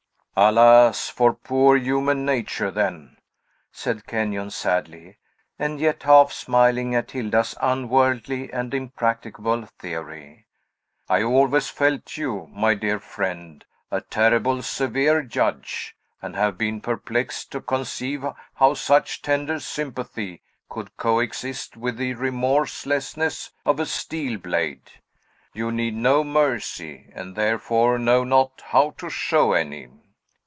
[0.33, 3.15] "Alas for poor human nature, then!"
[3.71, 5.17] said Kenyon sadly,
[5.59, 10.47] and yet half smiling at Hilda's unworldly and impracticable theory.
[11.09, 17.51] "I always felt you, my dear friend, a terribly severe judge, and have been perplexed
[17.51, 18.25] to conceive
[18.55, 24.89] how such tender sympathy could coexist with the remorselessness of a steel blade.
[25.53, 29.89] You need no mercy, and therefore know not how to show any."